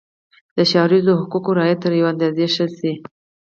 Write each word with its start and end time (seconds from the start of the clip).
د 0.55 0.57
ښاریزو 0.71 1.13
حقوقو 1.21 1.49
رعایت 1.57 1.79
تر 1.83 1.91
یوې 1.97 2.09
اندازې 2.13 2.45
ښه 2.53 2.65
شي. 2.77 2.93